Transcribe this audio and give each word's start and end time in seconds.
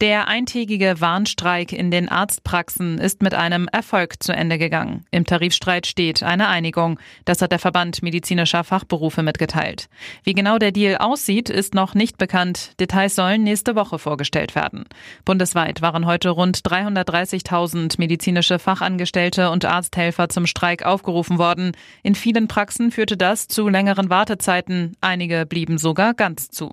Der 0.00 0.28
eintägige 0.28 1.02
Warnstreik 1.02 1.74
in 1.74 1.90
den 1.90 2.08
Arztpraxen 2.08 2.96
ist 2.96 3.20
mit 3.20 3.34
einem 3.34 3.68
Erfolg 3.70 4.22
zu 4.22 4.32
Ende 4.32 4.56
gegangen. 4.56 5.04
Im 5.10 5.26
Tarifstreit 5.26 5.86
steht 5.86 6.22
eine 6.22 6.48
Einigung. 6.48 6.98
Das 7.26 7.42
hat 7.42 7.52
der 7.52 7.58
Verband 7.58 8.02
medizinischer 8.02 8.64
Fachberufe 8.64 9.22
mitgeteilt. 9.22 9.90
Wie 10.24 10.32
genau 10.32 10.56
der 10.56 10.72
Deal 10.72 10.96
aussieht, 10.96 11.50
ist 11.50 11.74
noch 11.74 11.94
nicht 11.94 12.16
bekannt. 12.16 12.80
Details 12.80 13.14
sollen 13.14 13.42
nächste 13.42 13.74
Woche 13.74 13.98
vorgestellt 13.98 14.54
werden. 14.54 14.86
Bundesweit 15.26 15.82
waren 15.82 16.06
heute 16.06 16.30
rund 16.30 16.56
330.000 16.56 17.96
medizinische 17.98 18.58
Fachangestellte 18.58 19.50
und 19.50 19.66
Arzthelfer 19.66 20.30
zum 20.30 20.46
Streik 20.46 20.82
aufgerufen 20.82 21.36
worden. 21.36 21.72
In 22.02 22.14
vielen 22.14 22.48
Praxen 22.48 22.90
führte 22.90 23.18
das 23.18 23.48
zu 23.48 23.68
längeren 23.68 24.08
Wartezeiten. 24.08 24.96
Einige 25.02 25.44
blieben 25.44 25.76
sogar 25.76 26.14
ganz 26.14 26.48
zu. 26.48 26.70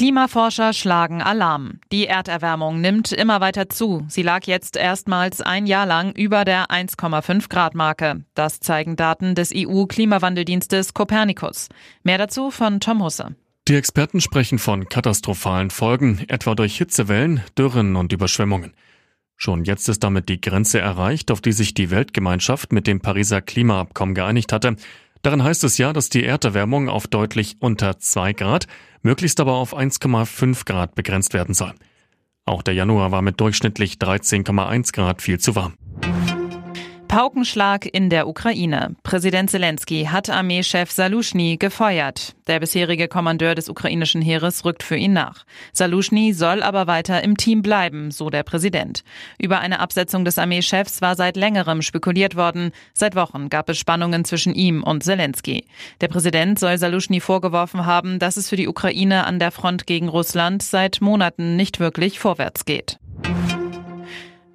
Klimaforscher 0.00 0.72
schlagen 0.72 1.20
Alarm. 1.20 1.78
Die 1.92 2.06
Erderwärmung 2.06 2.80
nimmt 2.80 3.12
immer 3.12 3.42
weiter 3.42 3.68
zu. 3.68 4.06
Sie 4.08 4.22
lag 4.22 4.46
jetzt 4.46 4.78
erstmals 4.78 5.42
ein 5.42 5.66
Jahr 5.66 5.84
lang 5.84 6.12
über 6.12 6.46
der 6.46 6.68
1,5 6.70 7.50
Grad 7.50 7.74
Marke. 7.74 8.24
Das 8.32 8.60
zeigen 8.60 8.96
Daten 8.96 9.34
des 9.34 9.52
EU-Klimawandeldienstes 9.54 10.94
Copernicus. 10.94 11.68
Mehr 12.02 12.16
dazu 12.16 12.50
von 12.50 12.80
Tom 12.80 13.04
Husse. 13.04 13.36
Die 13.68 13.74
Experten 13.74 14.22
sprechen 14.22 14.58
von 14.58 14.88
katastrophalen 14.88 15.68
Folgen, 15.68 16.24
etwa 16.28 16.54
durch 16.54 16.78
Hitzewellen, 16.78 17.42
Dürren 17.58 17.94
und 17.94 18.14
Überschwemmungen. 18.14 18.72
Schon 19.36 19.66
jetzt 19.66 19.86
ist 19.90 20.02
damit 20.02 20.30
die 20.30 20.40
Grenze 20.40 20.80
erreicht, 20.80 21.30
auf 21.30 21.42
die 21.42 21.52
sich 21.52 21.74
die 21.74 21.90
Weltgemeinschaft 21.90 22.72
mit 22.72 22.86
dem 22.86 23.00
Pariser 23.02 23.42
Klimaabkommen 23.42 24.14
geeinigt 24.14 24.54
hatte. 24.54 24.76
Darin 25.22 25.44
heißt 25.44 25.64
es 25.64 25.76
ja, 25.78 25.92
dass 25.92 26.08
die 26.08 26.24
Erderwärmung 26.24 26.88
auf 26.88 27.06
deutlich 27.06 27.56
unter 27.60 27.98
2 27.98 28.32
Grad, 28.32 28.66
möglichst 29.02 29.40
aber 29.40 29.54
auf 29.54 29.76
1,5 29.76 30.64
Grad 30.64 30.94
begrenzt 30.94 31.34
werden 31.34 31.54
soll. 31.54 31.74
Auch 32.46 32.62
der 32.62 32.74
Januar 32.74 33.12
war 33.12 33.22
mit 33.22 33.40
durchschnittlich 33.40 33.94
13,1 33.94 34.92
Grad 34.92 35.22
viel 35.22 35.38
zu 35.38 35.54
warm. 35.54 35.74
Paukenschlag 37.10 37.92
in 37.92 38.08
der 38.08 38.28
Ukraine. 38.28 38.94
Präsident 39.02 39.50
Zelensky 39.50 40.04
hat 40.04 40.30
Armeechef 40.30 40.92
Salushny 40.92 41.56
gefeuert. 41.56 42.36
Der 42.46 42.60
bisherige 42.60 43.08
Kommandeur 43.08 43.56
des 43.56 43.68
ukrainischen 43.68 44.22
Heeres 44.22 44.64
rückt 44.64 44.84
für 44.84 44.94
ihn 44.94 45.12
nach. 45.12 45.44
Salushny 45.72 46.32
soll 46.32 46.62
aber 46.62 46.86
weiter 46.86 47.20
im 47.24 47.36
Team 47.36 47.62
bleiben, 47.62 48.12
so 48.12 48.30
der 48.30 48.44
Präsident. 48.44 49.02
Über 49.40 49.58
eine 49.58 49.80
Absetzung 49.80 50.24
des 50.24 50.38
Armeechefs 50.38 51.02
war 51.02 51.16
seit 51.16 51.36
längerem 51.36 51.82
spekuliert 51.82 52.36
worden. 52.36 52.70
Seit 52.94 53.16
Wochen 53.16 53.48
gab 53.48 53.68
es 53.70 53.78
Spannungen 53.78 54.24
zwischen 54.24 54.54
ihm 54.54 54.84
und 54.84 55.02
Zelensky. 55.02 55.64
Der 56.00 56.06
Präsident 56.06 56.60
soll 56.60 56.78
Salushny 56.78 57.18
vorgeworfen 57.18 57.86
haben, 57.86 58.20
dass 58.20 58.36
es 58.36 58.48
für 58.48 58.56
die 58.56 58.68
Ukraine 58.68 59.26
an 59.26 59.40
der 59.40 59.50
Front 59.50 59.88
gegen 59.88 60.08
Russland 60.08 60.62
seit 60.62 61.00
Monaten 61.00 61.56
nicht 61.56 61.80
wirklich 61.80 62.20
vorwärts 62.20 62.64
geht. 62.64 63.00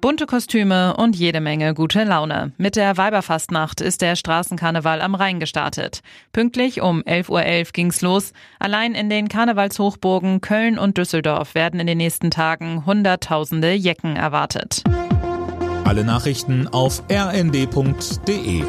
Bunte 0.00 0.26
Kostüme 0.26 0.94
und 0.96 1.16
jede 1.16 1.40
Menge 1.40 1.74
gute 1.74 2.04
Laune. 2.04 2.52
Mit 2.58 2.76
der 2.76 2.96
Weiberfastnacht 2.96 3.80
ist 3.80 4.02
der 4.02 4.14
Straßenkarneval 4.14 5.00
am 5.00 5.14
Rhein 5.14 5.40
gestartet. 5.40 6.00
Pünktlich 6.32 6.80
um 6.80 7.02
11.11 7.02 7.30
Uhr 7.30 7.40
.11 7.40 7.72
ging's 7.72 8.02
los. 8.02 8.32
Allein 8.58 8.94
in 8.94 9.08
den 9.08 9.28
Karnevalshochburgen 9.28 10.40
Köln 10.40 10.78
und 10.78 10.98
Düsseldorf 10.98 11.54
werden 11.54 11.80
in 11.80 11.86
den 11.86 11.98
nächsten 11.98 12.30
Tagen 12.30 12.84
Hunderttausende 12.84 13.72
Jecken 13.72 14.16
erwartet. 14.16 14.84
Alle 15.84 16.04
Nachrichten 16.04 16.68
auf 16.68 17.02
rnd.de 17.10 18.64